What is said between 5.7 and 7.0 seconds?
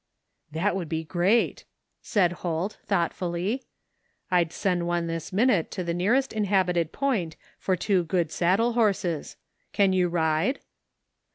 to the nearest inhabited